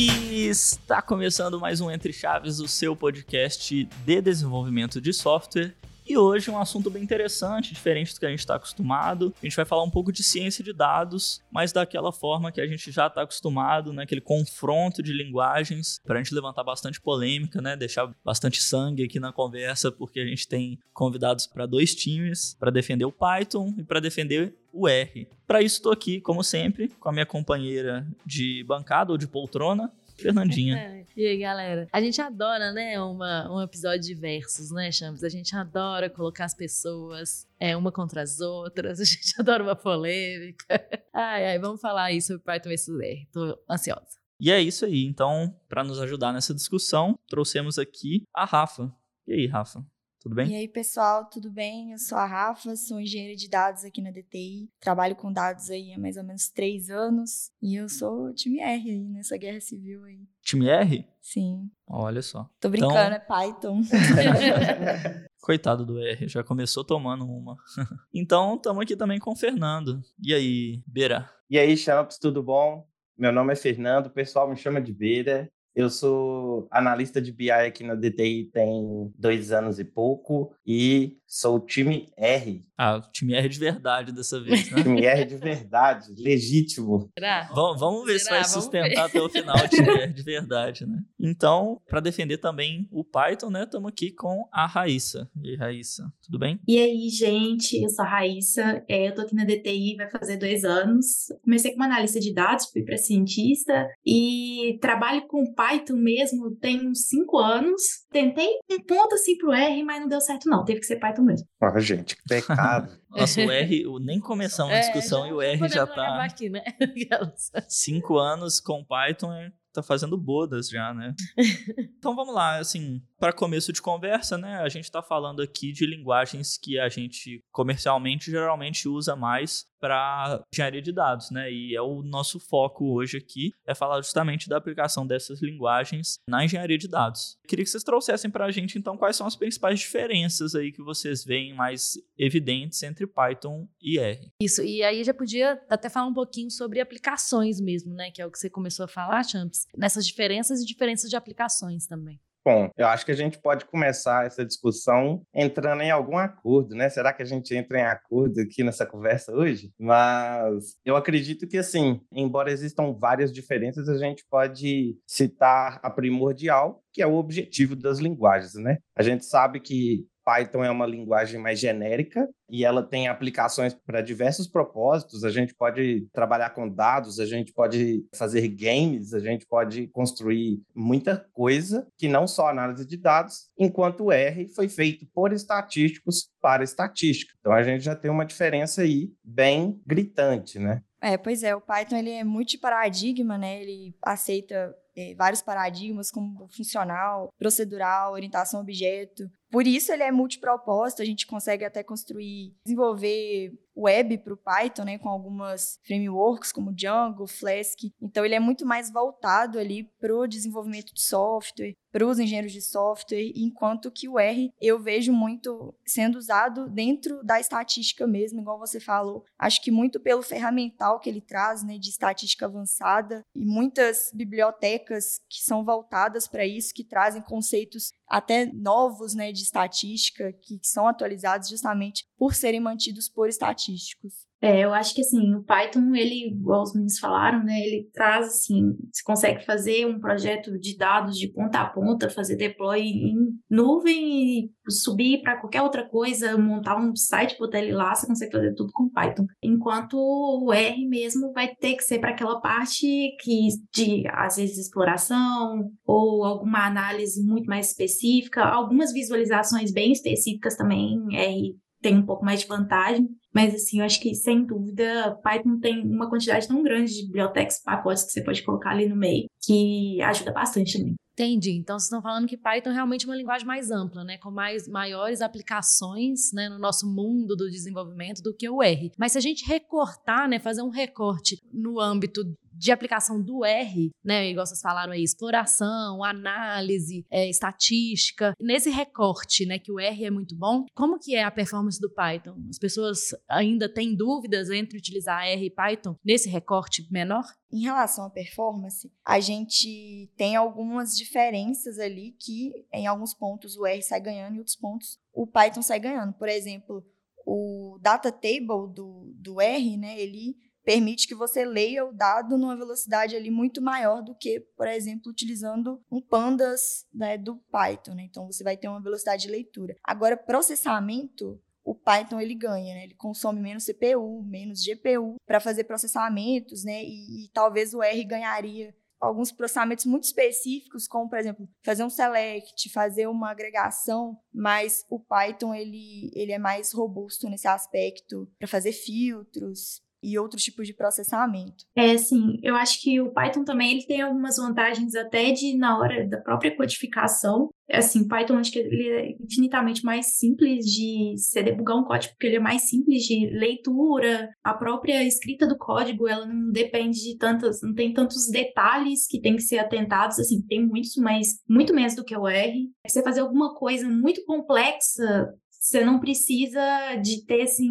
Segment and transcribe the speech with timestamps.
[0.00, 5.74] E está começando mais um Entre Chaves, o seu podcast de desenvolvimento de software.
[6.08, 9.34] E hoje um assunto bem interessante, diferente do que a gente está acostumado.
[9.42, 12.66] A gente vai falar um pouco de ciência de dados, mas daquela forma que a
[12.66, 14.04] gente já está acostumado, né?
[14.04, 17.76] Aquele confronto de linguagens, para a gente levantar bastante polêmica, né?
[17.76, 22.70] Deixar bastante sangue aqui na conversa, porque a gente tem convidados para dois times, para
[22.70, 25.28] defender o Python e para defender o R.
[25.46, 29.92] Para isso estou aqui, como sempre, com a minha companheira de bancada ou de poltrona,
[30.20, 30.76] Fernandinha.
[30.76, 31.06] É.
[31.16, 31.88] E aí, galera?
[31.92, 35.22] A gente adora, né, uma, um episódio de versos, né, Champs?
[35.22, 39.76] A gente adora colocar as pessoas é, uma contra as outras, a gente adora uma
[39.76, 40.64] polêmica.
[41.12, 43.28] Ai, ai, vamos falar aí sobre Python vs R.
[43.32, 44.18] Tô ansiosa.
[44.40, 45.04] E é isso aí.
[45.04, 48.92] Então, para nos ajudar nessa discussão, trouxemos aqui a Rafa.
[49.26, 49.84] E aí, Rafa?
[50.20, 50.50] Tudo bem?
[50.50, 51.92] E aí, pessoal, tudo bem?
[51.92, 54.68] Eu sou a Rafa, sou engenheira de dados aqui na DTI.
[54.80, 57.52] Trabalho com dados aí há mais ou menos três anos.
[57.62, 60.26] E eu sou time R aí nessa guerra civil aí.
[60.42, 61.06] Time R?
[61.20, 61.70] Sim.
[61.86, 62.50] Olha só.
[62.58, 63.12] Tô brincando, então...
[63.12, 63.82] é Python.
[65.40, 67.56] Coitado do R, já começou tomando uma.
[68.12, 70.02] então, estamos aqui também com o Fernando.
[70.20, 71.30] E aí, Beira?
[71.48, 72.86] E aí, Champs, tudo bom?
[73.16, 75.50] Meu nome é Fernando, o pessoal me chama de Beira.
[75.78, 81.56] Eu sou analista de BI aqui na DTI tem dois anos e pouco e sou
[81.56, 82.66] o time R.
[82.76, 84.82] Ah, o time R de verdade dessa vez, né?
[84.82, 87.08] time R de verdade, legítimo.
[87.16, 87.48] Será?
[87.54, 88.42] Vamos, vamos ver Será?
[88.42, 90.98] se vai sustentar até o final o time R de verdade, né?
[91.20, 95.30] Então, para defender também o Python, né, estamos aqui com a Raíssa.
[95.40, 96.58] E aí, Raíssa, tudo bem?
[96.66, 100.38] E aí, gente, eu sou a Raíssa, é, eu tô aqui na DTI, vai fazer
[100.38, 101.28] dois anos.
[101.44, 107.06] Comecei como analista de dados, fui para cientista e trabalho com Python mesmo tem uns
[107.06, 107.82] cinco anos.
[108.10, 111.18] Tentei um ponto assim pro R, mas não deu certo não, teve que ser Python
[111.18, 111.46] Python mesmo.
[111.60, 112.92] Ah, gente, que pecado.
[113.10, 116.24] Nossa, o R, nem começamos a é, discussão é, e o R já tá.
[116.24, 116.62] Aqui, né?
[117.68, 119.32] cinco anos com Python
[119.72, 121.14] tá fazendo bodas já, né?
[121.98, 124.58] então vamos lá, assim, para começo de conversa, né?
[124.58, 130.44] A gente está falando aqui de linguagens que a gente comercialmente geralmente usa mais para
[130.52, 131.50] engenharia de dados, né?
[131.52, 136.44] E é o nosso foco hoje aqui é falar justamente da aplicação dessas linguagens na
[136.44, 137.38] engenharia de dados.
[137.46, 140.82] Queria que vocês trouxessem para a gente então quais são as principais diferenças aí que
[140.82, 144.32] vocês veem mais evidentes entre Python e R.
[144.42, 144.62] Isso.
[144.62, 148.10] E aí já podia até falar um pouquinho sobre aplicações mesmo, né?
[148.10, 149.57] Que é o que você começou a falar, Champs.
[149.76, 152.20] Nessas diferenças e diferenças de aplicações também.
[152.48, 156.88] Bom, eu acho que a gente pode começar essa discussão entrando em algum acordo, né?
[156.88, 159.70] Será que a gente entra em acordo aqui nessa conversa hoje?
[159.78, 166.82] Mas eu acredito que, assim, embora existam várias diferenças, a gente pode citar a primordial,
[166.90, 168.78] que é o objetivo das linguagens, né?
[168.96, 174.02] A gente sabe que Python é uma linguagem mais genérica e ela tem aplicações para
[174.02, 175.24] diversos propósitos.
[175.24, 180.60] A gente pode trabalhar com dados, a gente pode fazer games, a gente pode construir
[180.74, 186.28] muita coisa que não só análise de dados, enquanto o R foi feito por estatísticos
[186.42, 187.32] para estatística.
[187.40, 190.82] Então a gente já tem uma diferença aí bem gritante, né?
[191.00, 193.62] É, pois é, o Python ele é multiparadigma, né?
[193.62, 199.30] Ele aceita é, vários paradigmas como funcional, procedural, orientação a objeto.
[199.50, 204.84] Por isso ele é multipropósito, a gente consegue até construir, desenvolver web para o Python,
[204.84, 207.78] né, com algumas frameworks como Django, Flask.
[208.02, 212.52] Então ele é muito mais voltado ali para o desenvolvimento de software, para os engenheiros
[212.52, 218.40] de software, enquanto que o R eu vejo muito sendo usado dentro da estatística mesmo,
[218.40, 219.24] igual você falou.
[219.38, 225.20] Acho que muito pelo ferramental que ele traz, né, de estatística avançada e muitas bibliotecas
[225.28, 230.86] que são voltadas para isso, que trazem conceitos até novos, né, de estatística que são
[230.86, 234.27] atualizados justamente por serem mantidos por estatísticos.
[234.40, 238.26] É, eu acho que assim, o Python, ele, igual os meninos falaram, né, ele traz
[238.26, 243.16] assim, você consegue fazer um projeto de dados de ponta a ponta, fazer deploy em
[243.50, 248.30] nuvem e subir para qualquer outra coisa, montar um site, botar ele lá, você consegue
[248.30, 249.26] fazer tudo com Python.
[249.42, 252.86] Enquanto o R mesmo vai ter que ser para aquela parte
[253.20, 260.56] que de às vezes exploração ou alguma análise muito mais específica, algumas visualizações bem específicas
[260.56, 263.08] também R tem um pouco mais de vantagem,
[263.38, 267.62] mas assim, eu acho que sem dúvida Python tem uma quantidade tão grande de bibliotecas,
[267.62, 270.96] pacotes que você pode colocar ali no meio, que ajuda bastante também.
[271.12, 271.52] Entendi.
[271.52, 274.18] Então, vocês estão falando que Python é realmente uma linguagem mais ampla, né?
[274.18, 278.92] Com mais, maiores aplicações né, no nosso mundo do desenvolvimento do que o R.
[278.96, 282.22] Mas se a gente recortar, né, fazer um recorte no âmbito
[282.58, 284.30] de aplicação do R, né?
[284.30, 288.34] Igual vocês falaram aí, exploração, análise, é, estatística.
[288.40, 291.90] Nesse recorte, né, que o R é muito bom, como que é a performance do
[291.90, 292.36] Python?
[292.48, 297.24] As pessoas ainda têm dúvidas entre utilizar R e Python nesse recorte menor?
[297.50, 303.64] Em relação à performance, a gente tem algumas diferenças ali que em alguns pontos o
[303.64, 306.12] R sai ganhando e outros pontos o Python sai ganhando.
[306.12, 306.84] Por exemplo,
[307.26, 310.36] o data table do, do R, né, ele
[310.68, 315.10] permite que você leia o dado numa velocidade ali muito maior do que, por exemplo,
[315.10, 317.94] utilizando um pandas né, do Python.
[317.94, 318.02] Né?
[318.02, 319.74] Então, você vai ter uma velocidade de leitura.
[319.82, 322.84] Agora, processamento, o Python ele ganha, né?
[322.84, 326.84] Ele consome menos CPU, menos GPU para fazer processamentos, né?
[326.84, 331.90] E, e, talvez o R ganharia alguns processamentos muito específicos, como por exemplo, fazer um
[331.90, 338.48] select, fazer uma agregação, mas o Python ele, ele é mais robusto nesse aspecto para
[338.48, 341.64] fazer filtros, e outros tipos de processamento.
[341.76, 342.38] É, sim.
[342.42, 346.18] Eu acho que o Python também ele tem algumas vantagens até de na hora da
[346.18, 347.50] própria codificação.
[347.70, 352.26] Assim, Python acho que ele é infinitamente mais simples de você debugar um código, porque
[352.26, 354.30] ele é mais simples de leitura.
[354.42, 359.20] A própria escrita do código, ela não depende de tantas, não tem tantos detalhes que
[359.20, 362.70] tem que ser atentados, assim, tem muitos, mas muito menos do que o R.
[362.86, 365.34] Você fazer alguma coisa muito complexa,
[365.68, 367.70] você não precisa de ter, assim,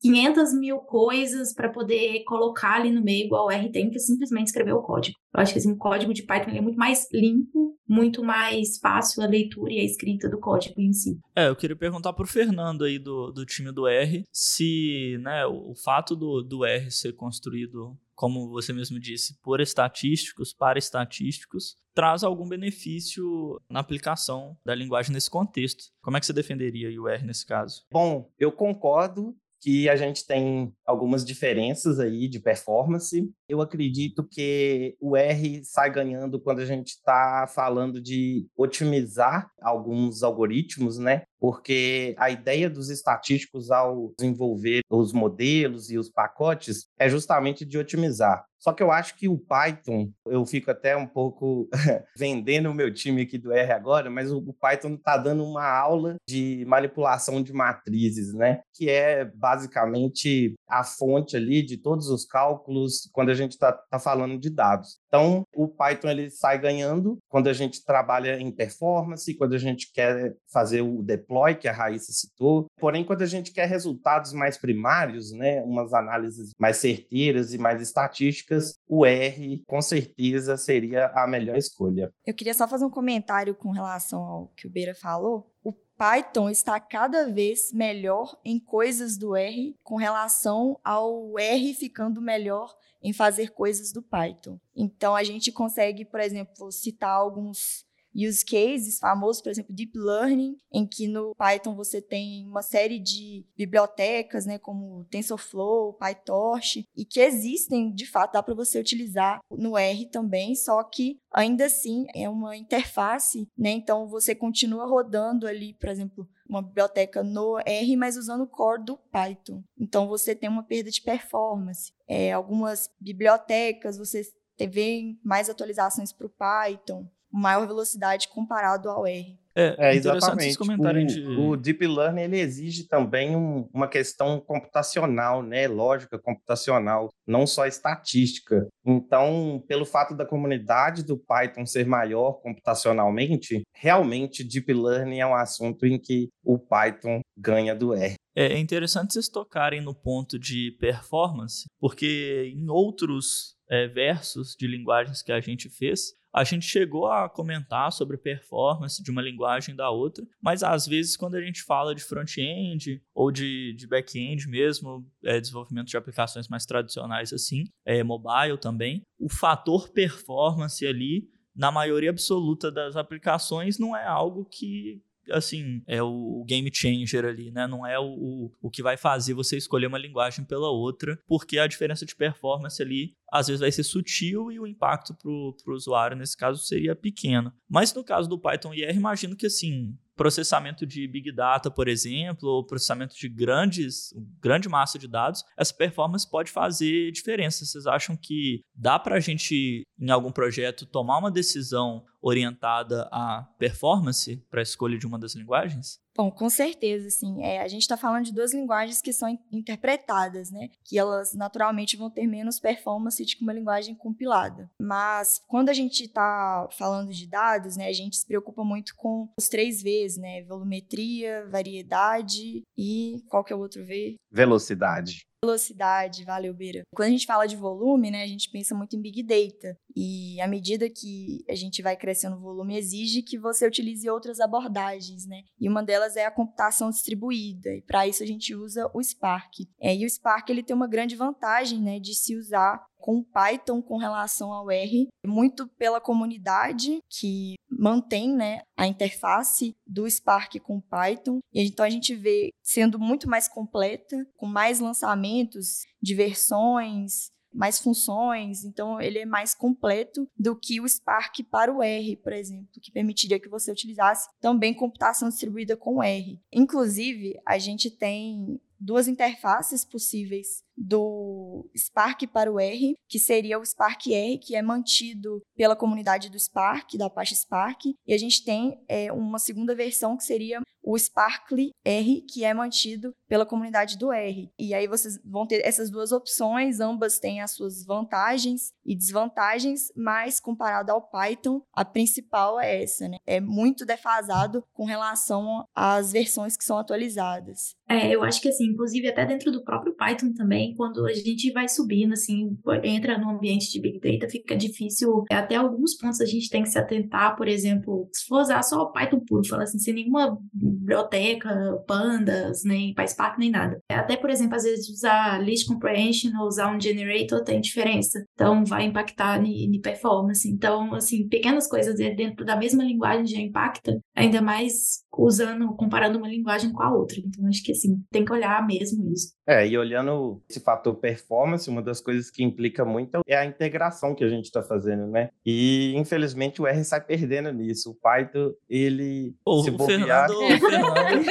[0.00, 4.00] 500 mil coisas para poder colocar ali no meio, igual o R tem, que é
[4.00, 5.16] simplesmente escrever o código.
[5.34, 9.22] Eu acho que assim, o código de Python é muito mais limpo, muito mais fácil
[9.22, 11.18] a leitura e a escrita do código em si.
[11.34, 15.46] É, eu queria perguntar para o Fernando aí do, do time do R se né,
[15.46, 20.78] o, o fato do, do R ser construído como você mesmo disse, por estatísticos, para
[20.78, 25.84] estatísticos, traz algum benefício na aplicação da linguagem nesse contexto.
[26.02, 27.84] Como é que você defenderia o R nesse caso?
[27.92, 33.28] Bom, eu concordo que a gente tem algumas diferenças aí de performance.
[33.48, 40.22] Eu acredito que o R sai ganhando quando a gente está falando de otimizar alguns
[40.22, 41.22] algoritmos, né?
[41.38, 47.78] Porque a ideia dos estatísticos ao desenvolver os modelos e os pacotes é justamente de
[47.78, 48.44] otimizar.
[48.66, 51.68] Só que eu acho que o Python, eu fico até um pouco
[52.18, 56.16] vendendo o meu time aqui do R agora, mas o Python está dando uma aula
[56.28, 58.62] de manipulação de matrizes, né?
[58.74, 64.00] Que é basicamente a fonte ali de todos os cálculos quando a gente está tá
[64.00, 64.98] falando de dados.
[65.06, 69.92] Então, o Python ele sai ganhando quando a gente trabalha em performance, quando a gente
[69.92, 72.66] quer fazer o deploy, que a Raíssa citou.
[72.80, 77.80] Porém, quando a gente quer resultados mais primários, né, umas análises mais certeiras e mais
[77.80, 78.55] estatísticas,
[78.88, 82.12] o R com certeza seria a melhor escolha.
[82.24, 85.52] Eu queria só fazer um comentário com relação ao que o Beira falou.
[85.62, 92.20] O Python está cada vez melhor em coisas do R com relação ao R ficando
[92.20, 94.58] melhor em fazer coisas do Python.
[94.74, 97.85] Então a gente consegue, por exemplo, citar alguns
[98.16, 102.98] use cases famosos, por exemplo, Deep Learning, em que no Python você tem uma série
[102.98, 109.40] de bibliotecas, né, como TensorFlow, PyTorch, e que existem, de fato, dá para você utilizar
[109.50, 113.70] no R também, só que ainda assim é uma interface, né?
[113.70, 118.84] Então você continua rodando ali, por exemplo, uma biblioteca no R, mas usando o core
[118.84, 119.62] do Python.
[119.78, 121.92] Então você tem uma perda de performance.
[122.08, 124.22] É, algumas bibliotecas você
[124.68, 129.38] vê mais atualizações para o Python maior velocidade comparado ao R.
[129.58, 130.58] É, é exatamente.
[130.60, 131.26] O, de...
[131.26, 135.66] o, Deep Learning ele exige também um, uma questão computacional, né?
[135.66, 138.68] Lógica computacional, não só estatística.
[138.84, 145.34] Então, pelo fato da comunidade do Python ser maior computacionalmente, realmente Deep Learning é um
[145.34, 148.14] assunto em que o Python ganha do R.
[148.36, 154.66] É, é interessante vocês tocarem no ponto de performance, porque em outros é, versos de
[154.66, 159.74] linguagens que a gente fez, a gente chegou a comentar sobre performance de uma linguagem
[159.74, 164.46] da outra, mas às vezes quando a gente fala de front-end ou de, de back-end
[164.46, 171.26] mesmo, é, desenvolvimento de aplicações mais tradicionais assim, é, mobile também, o fator performance ali
[171.54, 177.50] na maioria absoluta das aplicações não é algo que assim, é o game changer ali,
[177.50, 177.66] né?
[177.66, 181.66] Não é o, o que vai fazer você escolher uma linguagem pela outra, porque a
[181.66, 186.16] diferença de performance ali às vezes vai ser sutil e o impacto para o usuário,
[186.16, 187.52] nesse caso, seria pequeno.
[187.68, 192.48] Mas no caso do Python IR, imagino que assim, processamento de Big Data, por exemplo,
[192.48, 197.64] ou processamento de grandes, grande massa de dados, essa performance pode fazer diferença.
[197.64, 203.46] Vocês acham que dá para a gente, em algum projeto, tomar uma decisão orientada à
[203.56, 206.00] performance para a escolha de uma das linguagens?
[206.16, 207.44] Bom, com certeza, sim.
[207.44, 210.70] É, a gente está falando de duas linguagens que são interpretadas, né?
[210.82, 214.68] Que elas naturalmente vão ter menos performance de que uma linguagem compilada.
[214.80, 219.28] Mas quando a gente está falando de dados, né, a gente se preocupa muito com
[219.38, 220.42] os três Vs, né?
[220.44, 224.16] Volumetria, variedade e qual que é o outro V?
[224.32, 226.82] Velocidade velocidade, valeu, Beira.
[226.94, 229.78] Quando a gente fala de volume, né, a gente pensa muito em Big Data.
[229.94, 234.40] E à medida que a gente vai crescendo o volume, exige que você utilize outras
[234.40, 235.42] abordagens, né?
[235.58, 237.70] E uma delas é a computação distribuída.
[237.70, 239.60] E para isso a gente usa o Spark.
[239.80, 243.80] É, e o Spark ele tem uma grande vantagem, né, de se usar com Python
[243.80, 250.80] com relação ao R, muito pela comunidade que mantém né, a interface do Spark com
[250.80, 251.38] Python.
[251.54, 257.78] E então a gente vê sendo muito mais completa, com mais lançamentos de versões, mais
[257.78, 262.80] funções, então ele é mais completo do que o Spark para o R, por exemplo,
[262.82, 266.40] que permitiria que você utilizasse também computação distribuída com R.
[266.52, 273.64] Inclusive, a gente tem duas interfaces possíveis do Spark para o R, que seria o
[273.64, 278.44] Spark R, que é mantido pela comunidade do Spark, da Apache Spark, e a gente
[278.44, 283.98] tem é, uma segunda versão que seria o Sparkly R, que é mantido pela comunidade
[283.98, 284.48] do R.
[284.56, 289.88] E aí vocês vão ter essas duas opções, ambas têm as suas vantagens e desvantagens,
[289.96, 293.16] mas comparado ao Python, a principal é essa, né?
[293.26, 297.74] É muito defasado com relação às versões que são atualizadas.
[297.88, 301.50] É, eu acho que assim, inclusive até dentro do próprio Python também, quando a gente
[301.52, 305.24] vai subindo, assim, entra no ambiente de Big Data, fica difícil.
[305.30, 308.82] Até alguns pontos a gente tem que se atentar, por exemplo, se for usar só
[308.82, 313.80] o Python puro, fala assim, sem nenhuma biblioteca, pandas, nem PySpark, nem nada.
[313.90, 318.22] Até, por exemplo, às vezes usar list comprehension ou usar um generator tem diferença.
[318.34, 320.48] Então, vai impactar em performance.
[320.48, 326.28] Então, assim, pequenas coisas dentro da mesma linguagem já impacta, ainda mais usando, comparando uma
[326.28, 327.18] linguagem com a outra.
[327.18, 329.32] Então, acho que, assim, tem que olhar mesmo isso.
[329.46, 334.14] É, e olhando esse fator performance, uma das coisas que implica muito é a integração
[334.14, 335.30] que a gente está fazendo, né?
[335.44, 337.90] E, infelizmente, o R sai perdendo nisso.
[337.90, 340.28] O Python, ele se bobear...
[340.28, 341.26] Fernando, Fernando...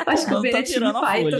[0.06, 1.38] Acho que o tá tirando Python.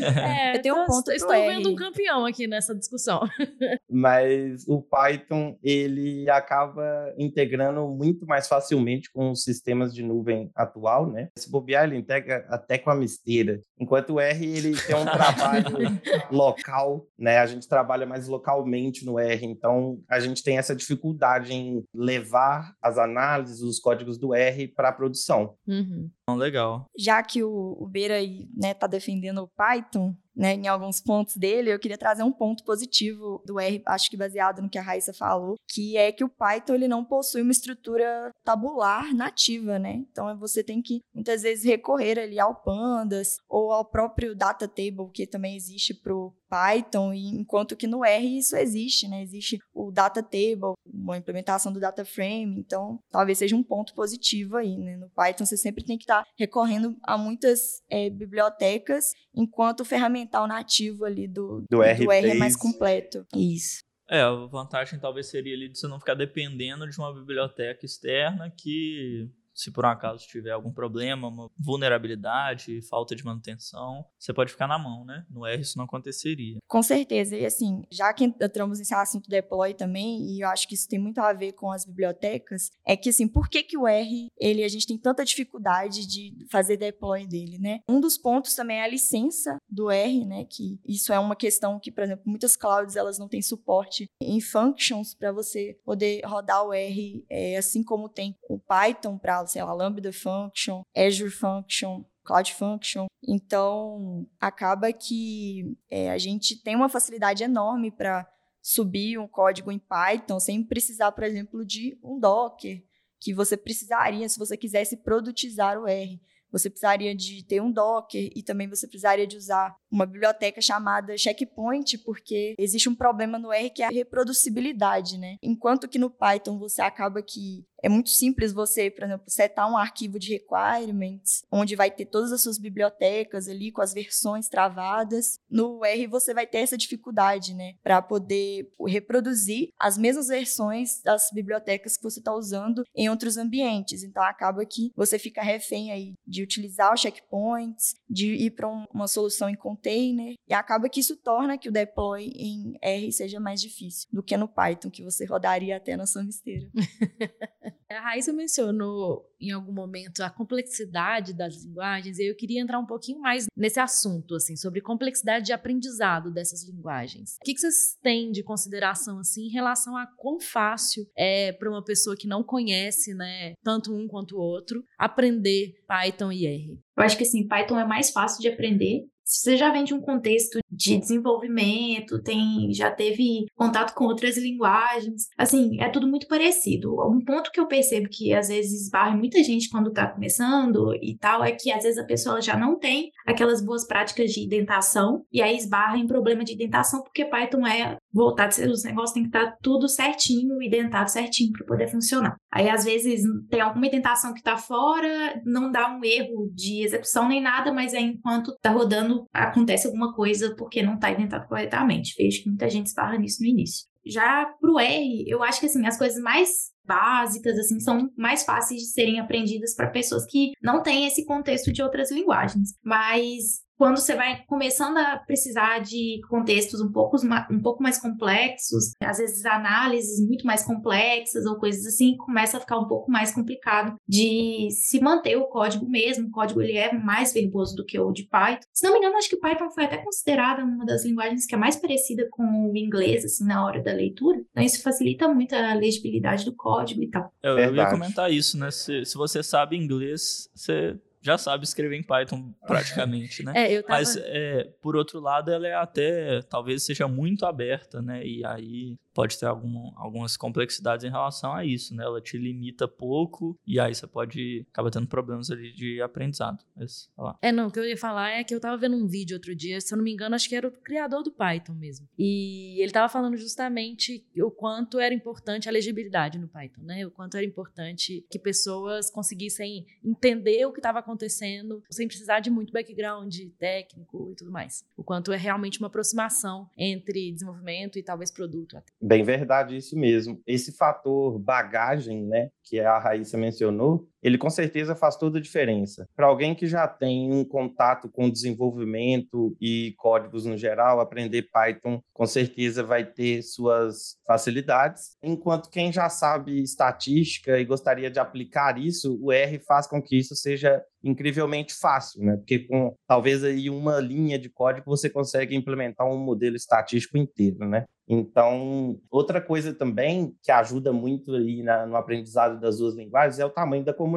[0.00, 1.10] É, eu tenho um ponto.
[1.12, 3.20] Estou vendo um campeão aqui nessa discussão.
[3.90, 11.10] Mas o Python ele acaba integrando muito mais facilmente com os sistemas de nuvem atual,
[11.10, 11.28] né?
[11.38, 13.60] Se bobear, ele integra até com a misteira.
[13.78, 16.00] Enquanto o R ele tem um trabalho
[16.30, 17.38] local, né?
[17.38, 22.74] A gente trabalha mais localmente no R, então a gente tem essa dificuldade em levar
[22.82, 25.54] as análises, os códigos do R para a produção.
[25.66, 26.10] Uhum.
[26.32, 26.86] Legal.
[26.98, 31.70] Já que o, Beira aí, né, tá defendendo o Python, né, em alguns pontos dele,
[31.72, 35.12] eu queria trazer um ponto positivo do R, acho que baseado no que a Raíssa
[35.12, 40.04] falou, que é que o Python ele não possui uma estrutura tabular nativa, né?
[40.10, 45.10] Então você tem que muitas vezes recorrer ali ao pandas ou ao próprio data table
[45.12, 49.22] que também existe para o Python, enquanto que no R isso existe, né?
[49.22, 54.56] Existe o data table, uma implementação do data frame, então talvez seja um ponto positivo
[54.56, 54.96] aí, né?
[54.96, 59.84] No Python você sempre tem que estar tá recorrendo a muitas é, bibliotecas, enquanto o
[60.24, 63.26] ferramental nativo ali do, do, do R, R é mais completo.
[63.34, 63.82] Isso.
[64.08, 68.50] É, a vantagem talvez seria ali de você não ficar dependendo de uma biblioteca externa
[68.50, 74.52] que se por um acaso tiver algum problema, uma vulnerabilidade, falta de manutenção, você pode
[74.52, 75.24] ficar na mão, né?
[75.30, 76.58] No R isso não aconteceria.
[76.66, 77.36] Com certeza.
[77.36, 80.98] E assim, já que entramos nesse assunto deploy também, e eu acho que isso tem
[80.98, 84.64] muito a ver com as bibliotecas, é que assim, por que que o R, ele
[84.64, 87.80] a gente tem tanta dificuldade de fazer deploy dele, né?
[87.88, 91.78] Um dos pontos também é a licença do R, né, que isso é uma questão
[91.78, 96.64] que, por exemplo, muitas clouds elas não têm suporte em functions para você poder rodar
[96.64, 102.04] o R, é, assim como tem o Python para sei lá, Lambda Function, Azure Function,
[102.24, 103.06] Cloud Function.
[103.26, 108.28] Então, acaba que é, a gente tem uma facilidade enorme para
[108.62, 112.82] subir um código em Python sem precisar, por exemplo, de um Docker,
[113.20, 116.20] que você precisaria se você quisesse produtizar o R.
[116.50, 121.16] Você precisaria de ter um Docker e também você precisaria de usar uma biblioteca chamada
[121.16, 125.36] Checkpoint, porque existe um problema no R que é a reproducibilidade, né?
[125.40, 129.76] Enquanto que no Python você acaba que é muito simples você, por exemplo, setar um
[129.76, 135.38] arquivo de requirements, onde vai ter todas as suas bibliotecas ali com as versões travadas.
[135.50, 141.28] No R você vai ter essa dificuldade, né, para poder reproduzir as mesmas versões das
[141.30, 144.02] bibliotecas que você está usando em outros ambientes.
[144.02, 148.86] Então acaba que você fica refém aí de utilizar os checkpoints, de ir para um,
[148.94, 153.38] uma solução em container, e acaba que isso torna que o deploy em R seja
[153.38, 156.70] mais difícil do que no Python, que você rodaria até na sua misteira.
[157.90, 162.86] A Raíssa mencionou em algum momento a complexidade das linguagens, e eu queria entrar um
[162.86, 167.36] pouquinho mais nesse assunto, assim, sobre complexidade de aprendizado dessas linguagens.
[167.40, 171.84] O que vocês têm de consideração, assim, em relação a quão fácil é para uma
[171.84, 176.80] pessoa que não conhece, né, tanto um quanto o outro, aprender Python e R?
[176.96, 180.00] Eu acho que, assim, Python é mais fácil de aprender, você já vem de um
[180.00, 186.94] contexto de desenvolvimento, tem já teve contato com outras linguagens, assim, é tudo muito parecido.
[187.08, 191.16] Um ponto que eu percebo que às vezes esbarra muita gente quando está começando e
[191.18, 195.24] tal é que às vezes a pessoa já não tem aquelas boas práticas de identação
[195.32, 199.28] e aí esbarra em problema de identação porque Python é voltado, os negócios tem que
[199.28, 202.36] estar tá tudo certinho, identado certinho para poder funcionar.
[202.52, 207.28] Aí às vezes tem alguma identação que está fora, não dá um erro de execução
[207.28, 212.14] nem nada, mas aí enquanto está rodando acontece alguma coisa porque não está identado corretamente.
[212.16, 213.86] Vejo que muita gente esbarra nisso no início.
[214.04, 218.80] Já pro R, eu acho que assim, as coisas mais básicas assim são mais fáceis
[218.80, 222.70] de serem aprendidas para pessoas que não têm esse contexto de outras linguagens.
[222.82, 227.16] Mas quando você vai começando a precisar de contextos um pouco,
[227.50, 232.60] um pouco mais complexos, às vezes análises muito mais complexas ou coisas assim, começa a
[232.60, 236.28] ficar um pouco mais complicado de se manter o código mesmo.
[236.28, 238.66] O código ele é mais verboso do que o de Python.
[238.72, 241.58] Se não me engano, acho que Python foi até considerada uma das linguagens que é
[241.58, 244.40] mais parecida com o inglês, assim, na hora da leitura.
[244.50, 247.32] Então isso facilita muito a legibilidade do código e tal.
[247.42, 248.70] Eu, eu ia comentar isso, né?
[248.70, 253.52] Se, se você sabe inglês, você já sabe escrever em Python praticamente, né?
[253.56, 253.98] é, eu tava...
[253.98, 258.24] Mas, é, por outro lado, ela é até, talvez seja muito aberta, né?
[258.24, 262.04] E aí pode ter algum, algumas complexidades em relação a isso, né?
[262.04, 266.64] Ela te limita pouco e aí você pode acabar tendo problemas ali de aprendizado.
[266.76, 267.08] Mas,
[267.40, 269.54] é, não, o que eu ia falar é que eu tava vendo um vídeo outro
[269.54, 272.08] dia, se eu não me engano, acho que era o criador do Python mesmo.
[272.18, 277.06] E ele tava falando justamente o quanto era importante a legibilidade no Python, né?
[277.06, 282.50] O quanto era importante que pessoas conseguissem entender o que estava acontecendo sem precisar de
[282.50, 284.84] muito background técnico e tudo mais.
[284.96, 288.92] O quanto é realmente uma aproximação entre desenvolvimento e talvez produto até.
[289.06, 290.40] Bem verdade isso mesmo.
[290.46, 296.08] Esse fator bagagem, né, que a Raíssa mencionou, ele com certeza faz toda a diferença.
[296.16, 302.00] Para alguém que já tem um contato com desenvolvimento e códigos no geral, aprender Python
[302.14, 308.78] com certeza vai ter suas facilidades, enquanto quem já sabe estatística e gostaria de aplicar
[308.78, 312.36] isso, o R faz com que isso seja incrivelmente fácil, né?
[312.36, 317.68] Porque com talvez aí uma linha de código você consegue implementar um modelo estatístico inteiro,
[317.68, 317.84] né?
[318.06, 323.46] Então, outra coisa também que ajuda muito aí na, no aprendizado das duas linguagens é
[323.46, 324.13] o tamanho da comunidade,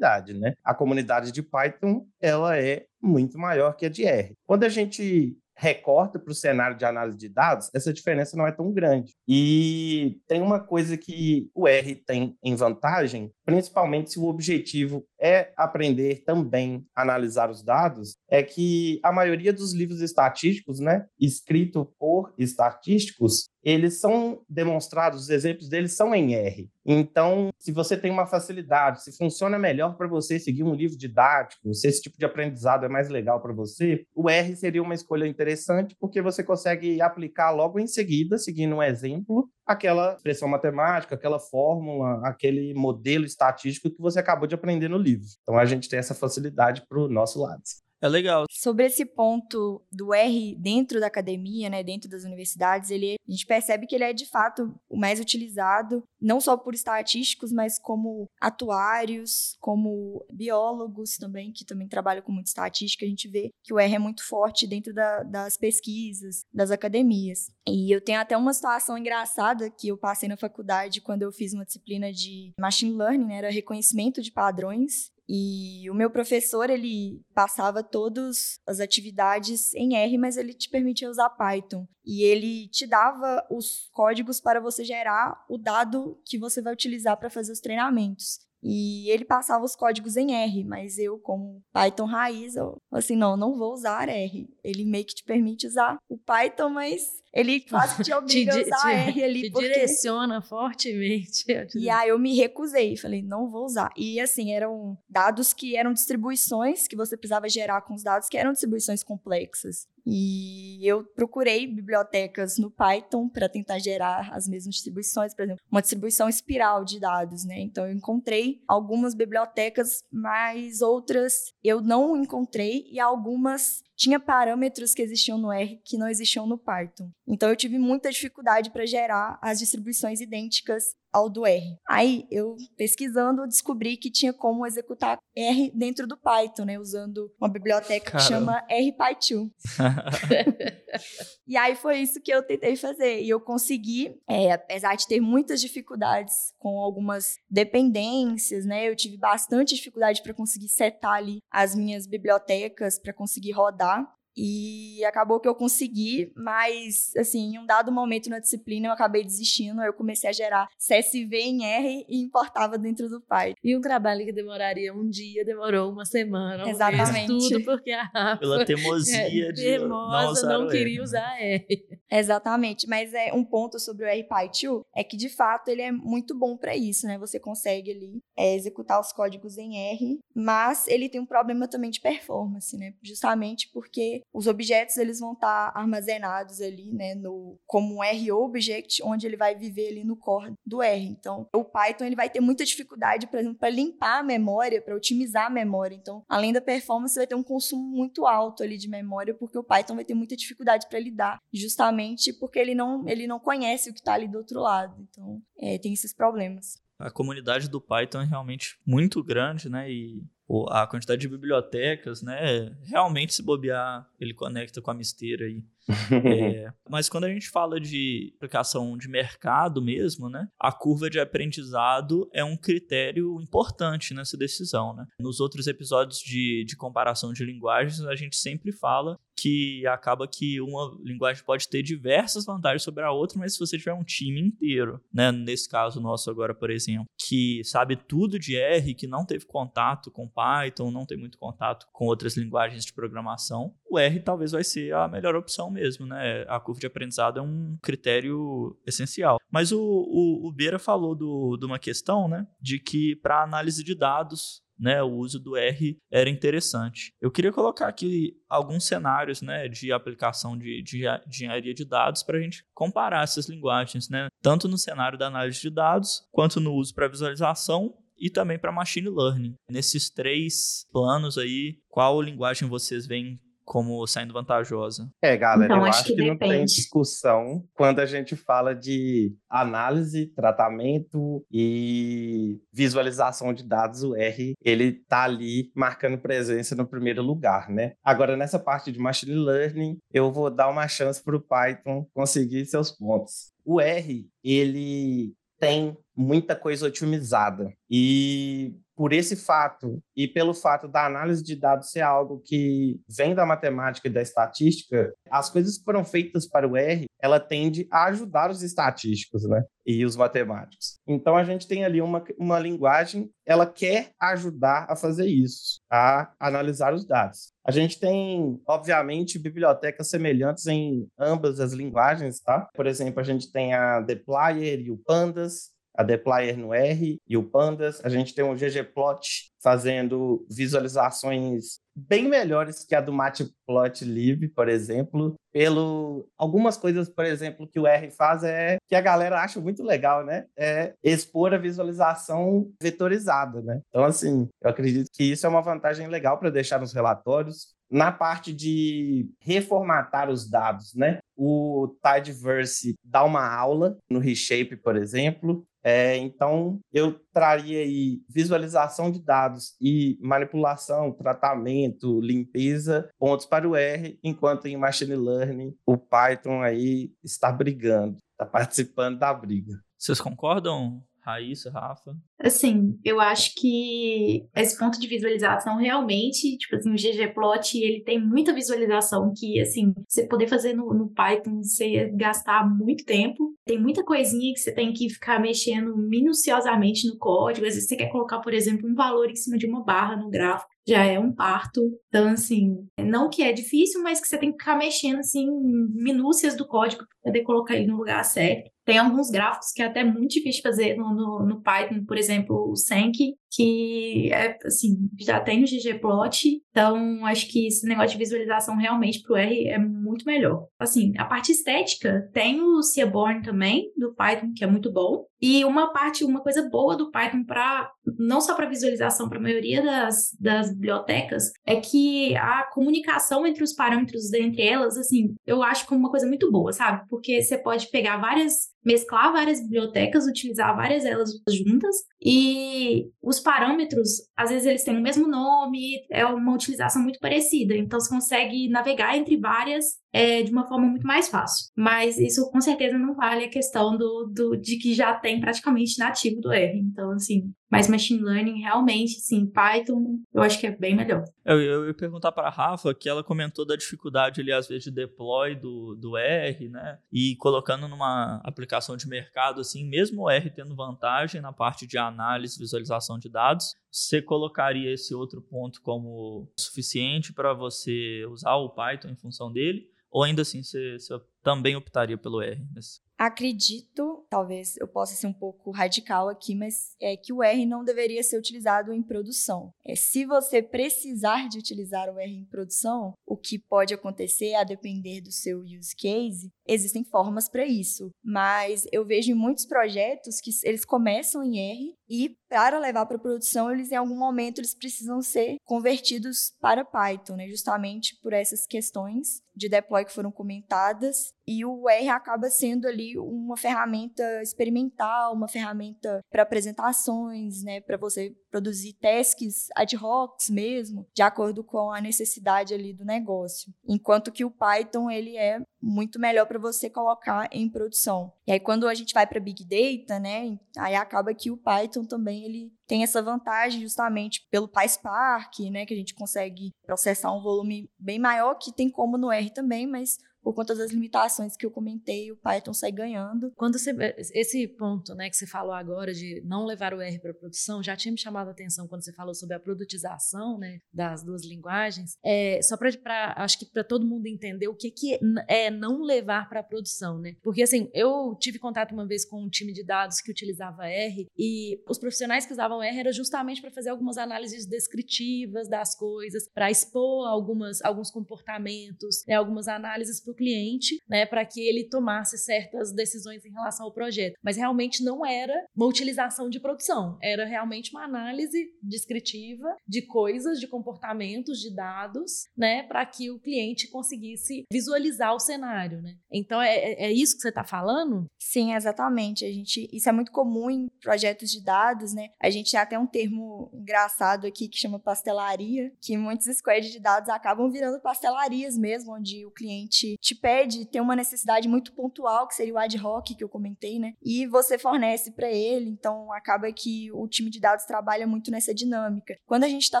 [0.34, 0.54] né?
[0.64, 4.34] A comunidade de Python, ela é muito maior que a de R.
[4.46, 8.52] Quando a gente recorta para o cenário de análise de dados, essa diferença não é
[8.52, 9.14] tão grande.
[9.28, 15.52] E tem uma coisa que o R tem em vantagem, principalmente se o objetivo é
[15.56, 21.88] aprender também a analisar os dados, é que a maioria dos livros estatísticos, né, escrito
[21.98, 26.68] por estatísticos, eles são demonstrados, os exemplos deles são em R.
[26.84, 31.72] Então, se você tem uma facilidade, se funciona melhor para você seguir um livro didático,
[31.72, 35.26] se esse tipo de aprendizado é mais legal para você, o R seria uma escolha
[35.26, 41.38] interessante porque você consegue aplicar logo em seguida, seguindo um exemplo, aquela expressão matemática, aquela
[41.38, 45.26] fórmula, aquele modelo estatístico que você acabou de aprender no livro.
[45.42, 47.62] Então, a gente tem essa facilidade para o nosso lado.
[48.02, 48.46] É legal.
[48.50, 53.46] Sobre esse ponto do R dentro da academia, né, dentro das universidades, ele, a gente
[53.46, 58.28] percebe que ele é de fato o mais utilizado, não só por estatísticos, mas como
[58.40, 63.04] atuários, como biólogos também, que também trabalham com muita estatística.
[63.04, 67.52] A gente vê que o R é muito forte dentro da, das pesquisas, das academias.
[67.68, 71.52] E eu tenho até uma situação engraçada que eu passei na faculdade quando eu fiz
[71.52, 75.12] uma disciplina de machine learning, né, era reconhecimento de padrões.
[75.28, 81.10] E o meu professor, ele passava todas as atividades em R, mas ele te permitia
[81.10, 81.86] usar Python.
[82.04, 87.16] E ele te dava os códigos para você gerar o dado que você vai utilizar
[87.16, 88.40] para fazer os treinamentos.
[88.62, 93.36] E ele passava os códigos em R, mas eu, como Python raiz, eu assim, não,
[93.36, 94.48] não vou usar R.
[94.62, 98.62] Ele meio que te permite usar o Python, mas ele quase te obriga te, a
[98.62, 99.42] usar te, R ali.
[99.42, 99.68] Te porque...
[99.68, 101.44] direciona fortemente.
[101.74, 103.90] E aí eu me recusei, falei, não vou usar.
[103.96, 108.36] E assim, eram dados que eram distribuições que você precisava gerar com os dados, que
[108.36, 109.86] eram distribuições complexas.
[110.04, 115.80] E eu procurei bibliotecas no Python para tentar gerar as mesmas distribuições, por exemplo, uma
[115.80, 117.60] distribuição espiral de dados, né?
[117.60, 125.00] Então eu encontrei algumas bibliotecas, mas outras eu não encontrei e algumas tinha parâmetros que
[125.00, 127.08] existiam no R que não existiam no Python.
[127.24, 131.78] Então eu tive muita dificuldade para gerar as distribuições idênticas ao do R.
[131.88, 137.48] Aí eu pesquisando descobri que tinha como executar R dentro do Python, né, usando uma
[137.48, 138.22] biblioteca Caramba.
[138.22, 139.50] que chama RPy2.
[141.46, 145.20] e aí foi isso que eu tentei fazer e eu consegui, é, apesar de ter
[145.20, 151.74] muitas dificuldades com algumas dependências, né, eu tive bastante dificuldade para conseguir setar ali as
[151.74, 153.91] minhas bibliotecas para conseguir rodar.
[153.96, 158.92] да, E acabou que eu consegui, mas, assim, em um dado momento na disciplina eu
[158.92, 159.82] acabei desistindo.
[159.82, 163.58] Eu comecei a gerar CSV em R e importava dentro do Python.
[163.62, 166.68] E um trabalho que demoraria um dia, demorou uma semana.
[166.68, 167.30] Exatamente.
[167.30, 171.38] Um mês, tudo porque a Rafa, Pela teimosia é, de teimosa, não, não queria usar
[171.38, 171.66] R.
[172.10, 172.86] Exatamente.
[172.88, 176.56] Mas é um ponto sobre o RPy2 é que, de fato, ele é muito bom
[176.56, 177.18] para isso, né?
[177.18, 181.90] Você consegue ali é, executar os códigos em R, mas ele tem um problema também
[181.90, 182.94] de performance, né?
[183.02, 188.32] Justamente porque os objetos eles vão estar tá armazenados ali, né, no como um R
[188.32, 191.04] object, onde ele vai viver ali no core do R.
[191.04, 194.96] Então, o Python ele vai ter muita dificuldade, por exemplo, para limpar a memória, para
[194.96, 195.94] otimizar a memória.
[195.94, 199.64] Então, além da performance, vai ter um consumo muito alto ali de memória, porque o
[199.64, 203.92] Python vai ter muita dificuldade para lidar, justamente porque ele não ele não conhece o
[203.92, 204.94] que está ali do outro lado.
[205.10, 209.90] Então, é, tem esses problemas a comunidade do Python é realmente muito grande, né?
[209.90, 210.22] E
[210.70, 212.74] a quantidade de bibliotecas, né?
[212.84, 215.62] Realmente, se bobear, ele conecta com a misteira aí.
[216.64, 220.46] é, mas quando a gente fala de aplicação de mercado mesmo, né?
[220.58, 225.06] A curva de aprendizado é um critério importante nessa decisão, né?
[225.18, 230.60] Nos outros episódios de, de comparação de linguagens, a gente sempre fala que acaba que
[230.60, 234.40] uma linguagem pode ter diversas vantagens sobre a outra, mas se você tiver um time
[234.40, 235.32] inteiro, né?
[235.32, 240.12] Nesse caso nosso agora, por exemplo, que sabe tudo de R, que não teve contato
[240.12, 244.62] com Python, não tem muito contato com outras linguagens de programação, o R talvez vai
[244.62, 246.44] ser a melhor opção mesmo, né?
[246.46, 249.38] A curva de aprendizado é um critério essencial.
[249.50, 251.16] Mas o, o, o Beira falou
[251.58, 252.46] de uma questão, né?
[252.60, 257.14] De que para análise de dados né, o uso do R era interessante.
[257.20, 262.24] Eu queria colocar aqui alguns cenários né, de aplicação de, de, de engenharia de dados
[262.24, 266.58] para a gente comparar essas linguagens, né, tanto no cenário da análise de dados, quanto
[266.58, 269.54] no uso para visualização e também para machine learning.
[269.70, 273.40] Nesses três planos aí, qual linguagem vocês veem
[273.72, 275.10] como saindo vantajosa?
[275.22, 279.34] É, galera, então, eu acho, que, que não tem discussão quando a gente fala de
[279.48, 287.22] análise, tratamento e visualização de dados, o R, ele tá ali marcando presença no primeiro
[287.22, 287.94] lugar, né?
[288.04, 292.66] Agora, nessa parte de machine learning, eu vou dar uma chance para o Python conseguir
[292.66, 293.52] seus pontos.
[293.64, 297.72] O R, ele tem muita coisa otimizada.
[297.90, 303.34] E por esse fato e pelo fato da análise de dados ser algo que vem
[303.34, 307.86] da matemática e da estatística, as coisas que foram feitas para o R, ela tende
[307.90, 309.64] a ajudar os estatísticos, né?
[309.84, 310.98] E os matemáticos.
[311.06, 316.32] Então a gente tem ali uma, uma linguagem, ela quer ajudar a fazer isso, a
[316.38, 317.52] analisar os dados.
[317.66, 322.68] A gente tem, obviamente, bibliotecas semelhantes em ambas as linguagens, tá?
[322.74, 327.36] Por exemplo, a gente tem a Dplyr e o Pandas, a Dplyr no R e
[327.36, 328.04] o Pandas.
[328.04, 335.34] A gente tem o ggplot fazendo visualizações bem melhores que a do Matplotlib, por exemplo.
[335.52, 339.82] Pelo algumas coisas, por exemplo, que o R faz é que a galera acha muito
[339.82, 340.46] legal, né?
[340.56, 343.80] É expor a visualização vetorizada, né?
[343.88, 347.74] Então assim, eu acredito que isso é uma vantagem legal para deixar nos relatórios.
[347.90, 351.18] Na parte de reformatar os dados, né?
[351.36, 359.10] O Tidyverse dá uma aula no Reshape, por exemplo, é, então, eu traria aí visualização
[359.10, 365.96] de dados e manipulação, tratamento, limpeza, pontos para o R, enquanto em Machine Learning o
[365.96, 369.74] Python aí está brigando, está participando da briga.
[369.98, 372.16] Vocês concordam, Raíssa, Rafa?
[372.40, 378.20] Assim, eu acho que esse ponto de visualização realmente, tipo assim, o ggplot, ele tem
[378.20, 383.51] muita visualização que, assim, você poder fazer no, no Python, você gastar muito tempo.
[383.64, 387.66] Tem muita coisinha que você tem que ficar mexendo minuciosamente no código.
[387.66, 390.28] Às vezes você quer colocar, por exemplo, um valor em cima de uma barra no
[390.28, 391.80] gráfico já é um parto.
[392.08, 395.48] Então, assim, não que é difícil, mas que você tem que ficar mexendo, assim,
[395.94, 398.70] minúcias do código para poder colocar ele no lugar certo.
[398.84, 402.70] Tem alguns gráficos que é até muito difícil fazer no, no, no Python, por exemplo,
[402.70, 408.18] o Senk, que é, assim, já tem no ggplot, então acho que esse negócio de
[408.18, 410.66] visualização realmente pro R é muito melhor.
[410.78, 415.64] Assim, a parte estética tem o Seaborn também, do Python, que é muito bom, e
[415.64, 419.82] uma parte, uma coisa boa do Python para não só para visualização, para a maioria
[419.82, 425.86] das, das bibliotecas, é que a comunicação entre os parâmetros entre elas, assim, eu acho
[425.86, 427.06] como uma coisa muito boa, sabe?
[427.08, 434.08] Porque você pode pegar várias mesclar várias bibliotecas, utilizar várias delas juntas e os parâmetros,
[434.36, 438.68] às vezes eles têm o mesmo nome, é uma utilização muito parecida, então você consegue
[438.68, 441.70] navegar entre várias é, de uma forma muito mais fácil.
[441.76, 445.98] Mas isso com certeza não vale a questão do, do, de que já tem praticamente
[445.98, 446.78] nativo do R.
[446.78, 451.24] Então, assim, mas machine learning realmente, sim, Python, eu acho que é bem melhor.
[451.42, 454.84] Eu, eu ia perguntar para a Rafa que ela comentou da dificuldade ali, às vezes,
[454.84, 456.98] de deploy do, do R, né?
[457.10, 461.96] E colocando numa aplicação de mercado, assim, mesmo o R tendo vantagem na parte de
[461.96, 468.68] análise, visualização de dados, você colocaria esse outro ponto como suficiente para você usar o
[468.68, 469.90] Python em função dele?
[470.10, 472.62] Ou ainda assim você, você também optaria pelo R?
[472.74, 473.00] Nesse...
[473.24, 477.84] Acredito, talvez eu possa ser um pouco radical aqui, mas é que o R não
[477.84, 479.72] deveria ser utilizado em produção.
[479.86, 484.64] É, se você precisar de utilizar o R em produção, o que pode acontecer a
[484.64, 488.10] depender do seu use case, existem formas para isso.
[488.24, 493.18] Mas eu vejo em muitos projetos que eles começam em R e para levar para
[493.18, 497.48] produção, eles em algum momento eles precisam ser convertidos para Python, né?
[497.48, 503.18] Justamente por essas questões de deploy que foram comentadas e o R acaba sendo ali
[503.18, 511.08] uma ferramenta experimental, uma ferramenta para apresentações, né, para você produzir tasks ad hoc mesmo,
[511.14, 513.72] de acordo com a necessidade ali do negócio.
[513.88, 518.30] Enquanto que o Python ele é muito melhor para você colocar em produção.
[518.46, 522.04] E aí quando a gente vai para Big Data, né, aí acaba que o Python
[522.04, 527.42] também ele tem essa vantagem justamente pelo PySpark, né, que a gente consegue processar um
[527.42, 531.64] volume bem maior que tem como no R também, mas por conta das limitações que
[531.64, 533.52] eu comentei, o Python sai ganhando.
[533.56, 533.94] Quando você,
[534.34, 537.96] esse ponto, né, que você falou agora de não levar o R para produção, já
[537.96, 542.16] tinha me chamado a atenção quando você falou sobre a produtização, né, das duas linguagens.
[542.24, 546.48] É, só para, acho que para todo mundo entender o que que é não levar
[546.48, 547.36] para produção, né?
[547.42, 551.28] Porque assim, eu tive contato uma vez com um time de dados que utilizava R
[551.36, 556.48] e os profissionais que usavam R era justamente para fazer algumas análises descritivas das coisas,
[556.48, 562.38] para expor algumas alguns comportamentos, né, algumas análises o cliente, né, para que ele tomasse
[562.38, 564.34] certas decisões em relação ao projeto.
[564.42, 570.58] Mas realmente não era uma utilização de produção, era realmente uma análise descritiva de coisas,
[570.58, 576.14] de comportamentos, de dados, né, para que o cliente conseguisse visualizar o cenário, né.
[576.30, 578.26] Então é, é, é isso que você está falando?
[578.38, 579.44] Sim, exatamente.
[579.44, 582.28] A gente, isso é muito comum em projetos de dados, né.
[582.40, 587.00] A gente tem até um termo engraçado aqui que chama pastelaria, que muitos squads de
[587.00, 592.46] dados acabam virando pastelarias mesmo, onde o cliente te pede, tem uma necessidade muito pontual,
[592.46, 594.14] que seria o ad hoc que eu comentei, né?
[594.22, 598.72] E você fornece para ele, então acaba que o time de dados trabalha muito nessa
[598.72, 599.36] dinâmica.
[599.44, 600.00] Quando a gente está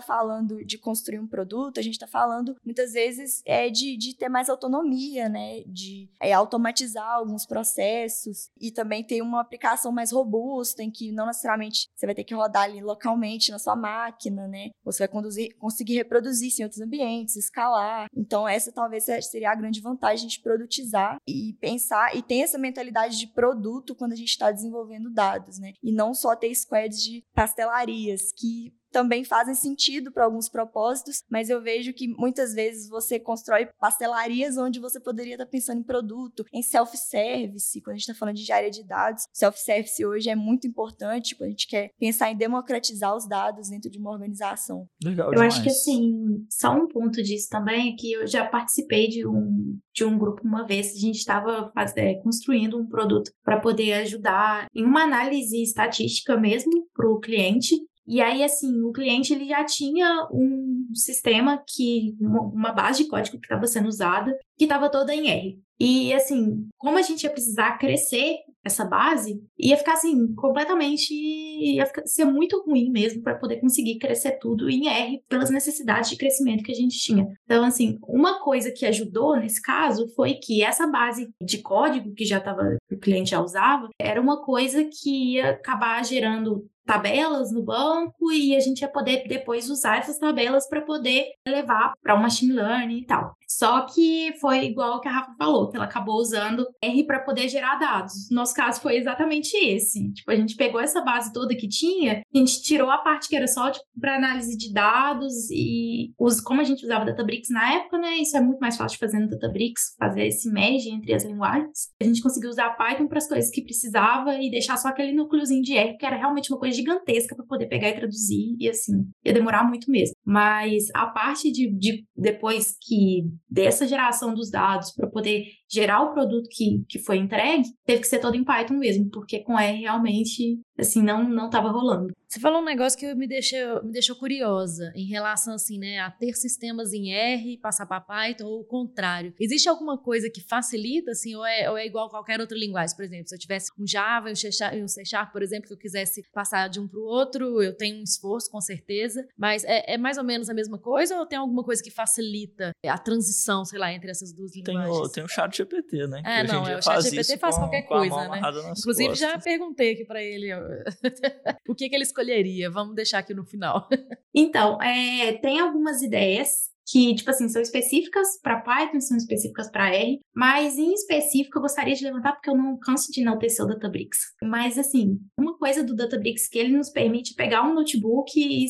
[0.00, 4.28] falando de construir um produto, a gente está falando muitas vezes é de, de ter
[4.28, 5.62] mais autonomia, né?
[5.66, 11.26] De é, automatizar alguns processos e também ter uma aplicação mais robusta, em que não
[11.26, 14.70] necessariamente você vai ter que rodar ali localmente na sua máquina, né?
[14.84, 18.06] Você vai conduzir, conseguir reproduzir isso em outros ambientes, escalar.
[18.16, 22.58] Então, essa talvez seria a grande vantagem a gente produtizar e pensar e tem essa
[22.58, 25.72] mentalidade de produto quando a gente está desenvolvendo dados, né?
[25.82, 31.48] E não só ter squads de pastelarias que também fazem sentido para alguns propósitos, mas
[31.48, 35.84] eu vejo que muitas vezes você constrói pastelarias onde você poderia estar tá pensando em
[35.84, 39.24] produto, em self-service, quando a gente está falando de área de dados.
[39.32, 43.90] Self-service hoje é muito importante quando a gente quer pensar em democratizar os dados dentro
[43.90, 44.86] de uma organização.
[45.02, 49.08] Legal eu acho que assim, só um ponto disso também é que eu já participei
[49.08, 53.58] de um, de um grupo uma vez, a gente estava é, construindo um produto para
[53.58, 59.32] poder ajudar em uma análise estatística mesmo para o cliente e aí, assim, o cliente
[59.32, 64.64] ele já tinha um sistema que, uma base de código que estava sendo usada, que
[64.64, 65.62] estava toda em R.
[65.78, 71.12] E assim, como a gente ia precisar crescer essa base, ia ficar assim, completamente.
[71.12, 76.10] ia ficar, ser muito ruim mesmo para poder conseguir crescer tudo em R pelas necessidades
[76.10, 77.26] de crescimento que a gente tinha.
[77.44, 82.24] Então, assim, uma coisa que ajudou nesse caso foi que essa base de código que
[82.24, 87.62] já estava, o cliente já usava, era uma coisa que ia acabar gerando tabelas no
[87.62, 92.20] banco e a gente ia poder depois usar essas tabelas para poder levar para o
[92.20, 93.36] machine learning e tal.
[93.58, 97.48] Só que foi igual que a Rafa falou, que ela acabou usando R para poder
[97.48, 98.30] gerar dados.
[98.30, 100.10] Nosso caso foi exatamente esse.
[100.12, 103.36] Tipo, a gente pegou essa base toda que tinha, a gente tirou a parte que
[103.36, 107.74] era só tipo, para análise de dados e os, como a gente usava Databricks na
[107.74, 108.16] época, né?
[108.16, 111.90] Isso é muito mais fácil de fazer no Databricks, fazer esse merge entre as linguagens.
[112.00, 115.62] A gente conseguiu usar Python para as coisas que precisava e deixar só aquele núcleozinho
[115.62, 119.04] de R, que era realmente uma coisa gigantesca para poder pegar e traduzir e assim,
[119.24, 120.14] ia demorar muito mesmo.
[120.24, 126.12] Mas a parte de, de depois que dessa geração dos dados para poder gerar o
[126.12, 129.80] produto que, que foi entregue, teve que ser todo em Python mesmo, porque com R
[129.80, 132.12] realmente, assim, não não estava rolando.
[132.28, 136.10] Você falou um negócio que me deixou, me deixou curiosa em relação, assim, né, a
[136.10, 139.34] ter sistemas em R, passar para Python ou o contrário.
[139.38, 142.96] Existe alguma coisa que facilita, assim, ou é, ou é igual a qualquer outra linguagem?
[142.96, 145.42] Por exemplo, se eu tivesse um Java e um C Sharp, um C Sharp por
[145.42, 148.60] exemplo, que eu quisesse passar de um para o outro, eu tenho um esforço, com
[148.60, 151.90] certeza, mas é, é, mais ou menos a mesma coisa ou tem alguma coisa que
[151.90, 154.84] facilita a transição, sei lá, entre essas duas linguagens?
[154.84, 156.22] Tem o, tem o chat GPT, né?
[156.24, 158.40] É, não, é, o chat GPT faz com, qualquer coisa, né?
[158.78, 159.18] Inclusive, costas.
[159.18, 160.48] já perguntei aqui para ele
[161.68, 162.70] o que, que ele escolheria.
[162.70, 163.88] Vamos deixar aqui no final.
[164.34, 169.94] Então, é, tem algumas ideias que, tipo assim, são específicas para Python, são específicas para
[169.94, 173.68] R, mas em específico eu gostaria de levantar porque eu não canso de enaltecer o
[173.68, 174.18] Databricks.
[174.42, 178.66] Mas, assim, uma coisa do Databricks que ele nos permite pegar um notebook e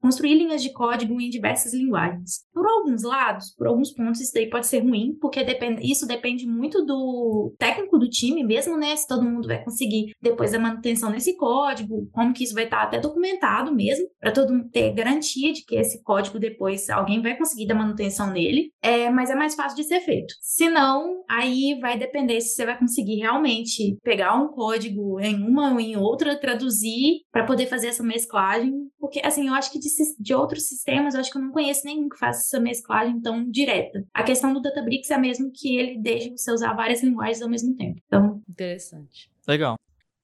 [0.00, 2.40] construir linhas de código em diversas linguagens.
[2.52, 5.46] Por alguns lados, por alguns pontos, isso daí pode ser ruim, porque
[5.80, 8.96] isso depende muito do técnico do time mesmo, né?
[8.96, 12.82] Se todo mundo vai conseguir depois da manutenção desse código, como que isso vai estar
[12.82, 17.36] até documentado mesmo, para todo mundo ter garantia de que esse código depois alguém vai
[17.36, 18.70] conseguir dar manutenção nele.
[18.82, 20.34] É, mas é mais fácil de ser feito.
[20.40, 25.72] Se não, aí vai depender se você vai conseguir realmente pegar um código em uma
[25.72, 29.88] ou em outra, traduzir para poder fazer essa mesclagem, porque assim, eu acho que de
[30.18, 33.48] de outros sistemas, eu acho que eu não conheço nenhum que faça essa mesclagem tão
[33.48, 34.04] direta.
[34.12, 37.74] A questão do Databricks é mesmo que ele deixe você usar várias linguagens ao mesmo
[37.76, 38.00] tempo.
[38.06, 39.30] Então, interessante.
[39.46, 39.76] Legal.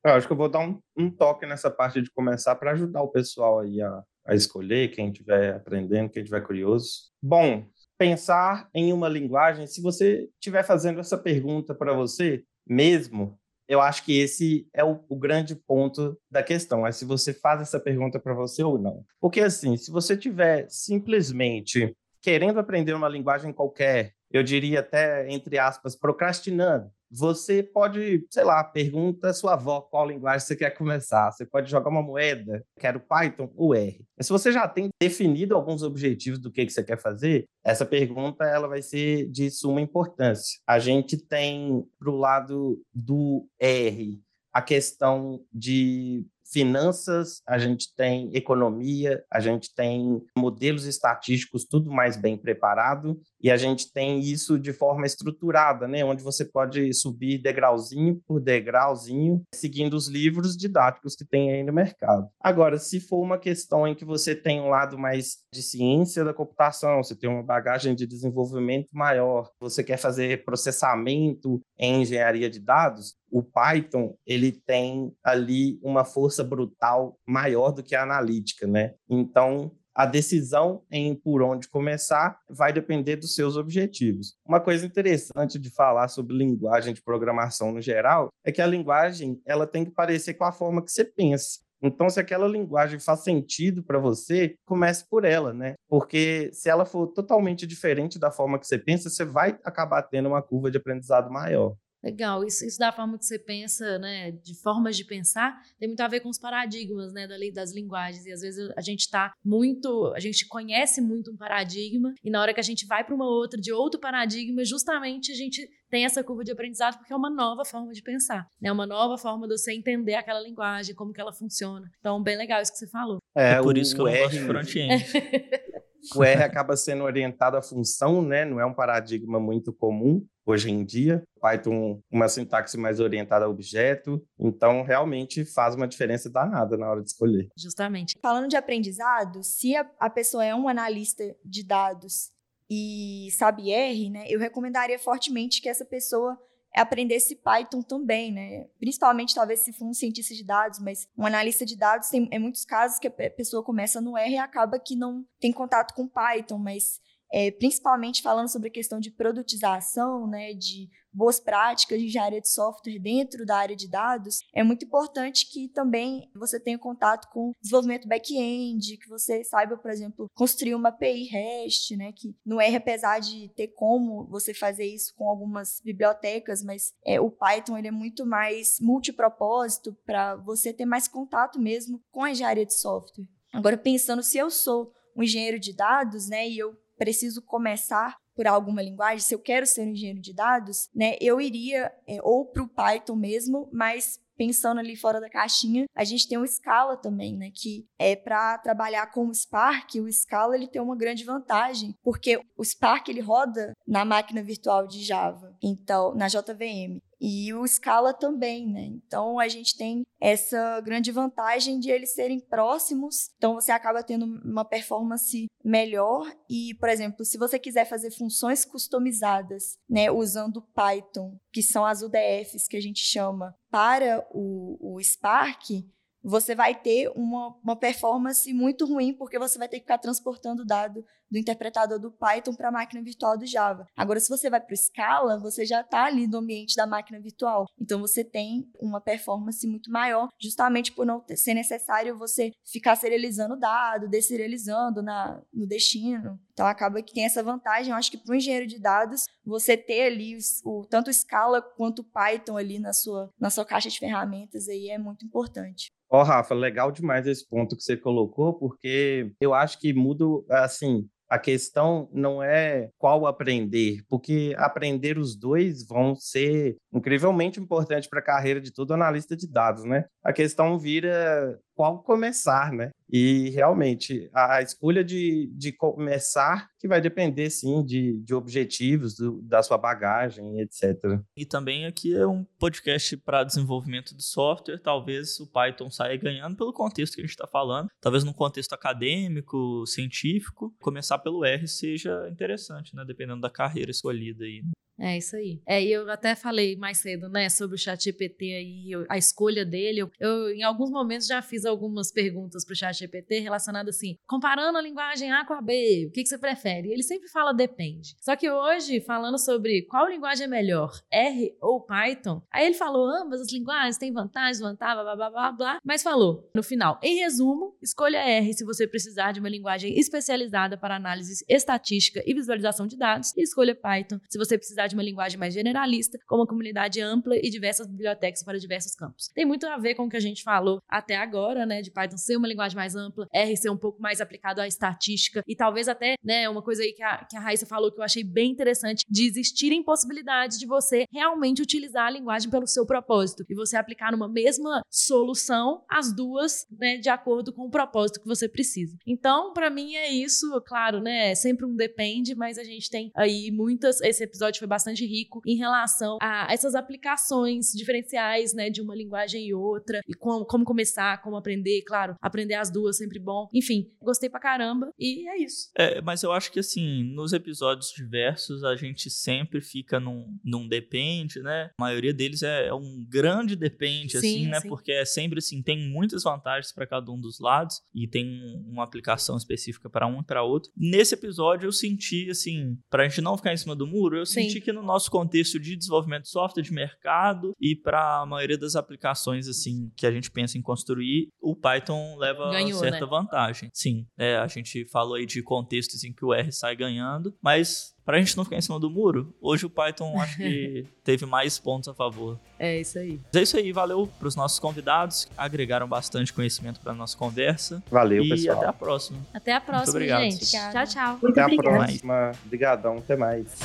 [0.04, 3.02] Eu acho que eu vou dar um, um toque nessa parte de começar para ajudar
[3.02, 7.08] o pessoal aí a, a escolher, quem estiver aprendendo, quem estiver curioso.
[7.20, 13.80] Bom, pensar em uma linguagem, se você estiver fazendo essa pergunta para você mesmo, eu
[13.80, 17.80] acho que esse é o, o, grande ponto da questão, é se você faz essa
[17.80, 19.04] pergunta para você ou não.
[19.20, 25.58] Porque, assim, se você tiver simplesmente querendo aprender uma linguagem qualquer, eu diria até, entre
[25.58, 31.30] aspas, procrastinando, você pode, sei lá, pergunta à sua avó qual linguagem você quer começar.
[31.30, 34.04] Você pode jogar uma moeda, quero Python ou R.
[34.16, 37.86] Mas se você já tem definido alguns objetivos do que, que você quer fazer, essa
[37.86, 40.58] pergunta ela vai ser de suma importância.
[40.66, 44.20] A gente tem, para o lado do R,
[44.52, 52.16] a questão de finanças, a gente tem economia, a gente tem modelos estatísticos, tudo mais
[52.16, 57.38] bem preparado, e a gente tem isso de forma estruturada, né, onde você pode subir
[57.38, 62.28] degrauzinho por degrauzinho, seguindo os livros didáticos que tem aí no mercado.
[62.40, 66.34] Agora, se for uma questão em que você tem um lado mais de ciência da
[66.34, 72.60] computação, você tem uma bagagem de desenvolvimento maior, você quer fazer processamento em engenharia de
[72.60, 78.94] dados, o Python ele tem ali uma força brutal maior do que a analítica, né?
[79.08, 84.36] Então a decisão em por onde começar vai depender dos seus objetivos.
[84.46, 89.42] Uma coisa interessante de falar sobre linguagem de programação no geral é que a linguagem
[89.44, 91.58] ela tem que parecer com a forma que você pensa.
[91.82, 95.74] Então, se aquela linguagem faz sentido para você, comece por ela, né?
[95.88, 100.28] Porque se ela for totalmente diferente da forma que você pensa, você vai acabar tendo
[100.28, 101.74] uma curva de aprendizado maior.
[102.02, 106.00] Legal, isso, isso da forma que você pensa, né, de formas de pensar, tem muito
[106.00, 110.12] a ver com os paradigmas, né, das linguagens, e às vezes a gente está muito,
[110.14, 113.26] a gente conhece muito um paradigma, e na hora que a gente vai para uma
[113.26, 117.30] outra, de outro paradigma, justamente a gente tem essa curva de aprendizado porque é uma
[117.30, 121.20] nova forma de pensar, né, uma nova forma de você entender aquela linguagem, como que
[121.20, 121.90] ela funciona.
[121.98, 123.18] Então, bem legal isso que você falou.
[123.36, 125.04] É, é por o, isso que eu gosto de front-end.
[126.14, 130.70] o R acaba sendo orientado à função, né, não é um paradigma muito comum, hoje
[130.70, 131.22] em dia.
[131.40, 134.22] Python, uma sintaxe mais orientada a objeto.
[134.38, 137.48] Então, realmente faz uma diferença danada na hora de escolher.
[137.56, 138.14] Justamente.
[138.20, 142.30] Falando de aprendizado, se a, a pessoa é um analista de dados
[142.70, 146.36] e sabe R, né, eu recomendaria fortemente que essa pessoa
[146.78, 148.66] aprendesse Python também, né?
[148.78, 152.38] Principalmente, talvez, se for um cientista de dados, mas um analista de dados tem em
[152.38, 156.08] muitos casos que a pessoa começa no R e acaba que não tem contato com
[156.08, 157.00] Python, mas
[157.32, 160.88] é, principalmente falando sobre a questão de produtização, né, de
[161.18, 165.68] boas práticas de engenharia de software dentro da área de dados, é muito importante que
[165.68, 171.24] também você tenha contato com desenvolvimento back-end, que você saiba, por exemplo, construir uma API
[171.24, 176.62] REST, né, que no R, apesar de ter como você fazer isso com algumas bibliotecas,
[176.62, 182.00] mas é, o Python ele é muito mais multipropósito para você ter mais contato mesmo
[182.12, 183.26] com a engenharia de software.
[183.52, 188.46] Agora, pensando se eu sou um engenheiro de dados, né, e eu preciso começar por
[188.46, 192.46] alguma linguagem, se eu quero ser um engenheiro de dados, né, eu iria é, ou
[192.46, 196.96] para o Python mesmo, mas pensando ali fora da caixinha, a gente tem o Scala
[196.96, 201.24] também, né, que é para trabalhar com o Spark, o Scala ele tem uma grande
[201.24, 207.00] vantagem, porque o Spark ele roda na máquina virtual de Java, então na JVM.
[207.20, 208.84] E o Scala também, né?
[208.84, 214.24] Então a gente tem essa grande vantagem de eles serem próximos, então você acaba tendo
[214.24, 221.38] uma performance melhor e, por exemplo, se você quiser fazer funções customizadas, né, usando Python,
[221.52, 225.84] que são as UDFs que a gente chama, para o, o Spark,
[226.22, 230.64] você vai ter uma, uma performance muito ruim, porque você vai ter que ficar transportando
[230.64, 233.86] dado do interpretador do Python para a máquina virtual do Java.
[233.96, 237.20] Agora, se você vai para o Scala, você já está ali no ambiente da máquina
[237.20, 237.66] virtual.
[237.78, 243.54] Então, você tem uma performance muito maior, justamente por não ser necessário você ficar serializando
[243.54, 246.38] o dado, deserializando na, no destino.
[246.52, 247.90] Então, acaba que tem essa vantagem.
[247.90, 251.60] Eu acho que para o engenheiro de dados, você ter ali o, tanto o Scala
[251.60, 255.92] quanto o Python ali na sua, na sua caixa de ferramentas aí é muito importante.
[256.10, 260.24] Ó, oh, Rafa, legal demais esse ponto que você colocou, porque eu acho que muda,
[260.50, 268.08] assim, a questão não é qual aprender, porque aprender os dois vão ser incrivelmente importantes
[268.08, 270.06] para a carreira de todo analista de dados, né?
[270.24, 272.90] A questão vira qual começar, né?
[273.08, 279.40] E realmente a escolha de, de começar que vai depender sim de, de objetivos do,
[279.42, 281.20] da sua bagagem, etc.
[281.36, 284.80] E também aqui é um podcast para desenvolvimento de software.
[284.80, 287.88] Talvez o Python saia ganhando pelo contexto que a gente está falando.
[288.00, 293.04] Talvez num contexto acadêmico, científico, começar pelo R seja interessante, né?
[293.06, 294.62] Dependendo da carreira escolhida aí.
[294.64, 294.72] Né?
[294.98, 295.60] É isso aí.
[295.66, 300.00] É, eu até falei mais cedo, né, sobre o chat GPT aí, a escolha dele.
[300.00, 304.16] Eu, eu, em alguns momentos, já fiz algumas perguntas para o chat GPT relacionadas assim,
[304.26, 306.90] comparando a linguagem A com a B, o que, que você prefere?
[306.90, 308.16] Ele sempre fala depende.
[308.20, 313.06] Só que hoje, falando sobre qual linguagem é melhor, R ou Python, aí ele falou
[313.06, 317.16] ambas as linguagens têm vantagens, vantagens, blá, blá, blá, blá, mas falou, no final, em
[317.18, 322.86] resumo, escolha R se você precisar de uma linguagem especializada para análise estatística e visualização
[322.86, 326.46] de dados, e escolha Python se você precisar de uma linguagem mais generalista, com uma
[326.46, 329.28] comunidade ampla e diversas bibliotecas para diversos campos.
[329.34, 332.16] Tem muito a ver com o que a gente falou até agora, né, de Python
[332.16, 335.88] ser uma linguagem mais ampla, R ser um pouco mais aplicado à estatística e talvez
[335.88, 338.50] até, né, uma coisa aí que a, que a Raíssa falou que eu achei bem
[338.50, 343.76] interessante, de existirem possibilidades de você realmente utilizar a linguagem pelo seu propósito e você
[343.76, 348.96] aplicar numa mesma solução as duas, né, de acordo com o propósito que você precisa.
[349.06, 353.10] Então, para mim é isso, claro, né, é sempre um depende, mas a gente tem
[353.14, 358.80] aí muitas, esse episódio foi bastante rico em relação a essas aplicações diferenciais, né, de
[358.80, 363.18] uma linguagem e outra, e como, como começar, como aprender, claro, aprender as duas sempre
[363.18, 363.48] bom.
[363.52, 365.70] Enfim, gostei pra caramba e é isso.
[365.76, 370.68] É, mas eu acho que assim, nos episódios diversos a gente sempre fica num, num
[370.68, 371.70] depende, né?
[371.78, 374.60] A maioria deles é, é um grande depende, sim, assim, né?
[374.60, 374.68] Sim.
[374.68, 378.84] Porque é sempre assim, tem muitas vantagens para cada um dos lados e tem uma
[378.84, 380.70] aplicação específica para um e para outro.
[380.76, 384.42] Nesse episódio eu senti, assim, pra gente não ficar em cima do muro, eu sim.
[384.42, 388.58] senti que no nosso contexto de desenvolvimento de software, de mercado e para a maioria
[388.58, 393.06] das aplicações assim que a gente pensa em construir, o Python leva Ganhou, certa né?
[393.06, 393.70] vantagem.
[393.72, 397.96] Sim, é, a gente falou aí de contextos em que o R sai ganhando, mas
[398.08, 401.26] para a gente não ficar em cima do muro, hoje o Python acho que teve
[401.26, 402.40] mais pontos a favor.
[402.58, 403.20] É isso aí.
[403.26, 407.14] Mas é isso aí, valeu para os nossos convidados, que agregaram bastante conhecimento para nossa
[407.18, 407.82] conversa.
[407.90, 408.56] Valeu, e pessoal.
[408.56, 409.18] E até a próxima.
[409.34, 410.50] Até a próxima, gente.
[410.50, 411.18] Tchau, tchau.
[411.20, 411.74] Muito até obrigado.
[411.74, 412.32] a próxima.
[412.46, 413.58] Obrigadão, até mais.